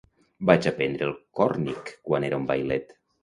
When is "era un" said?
2.31-2.49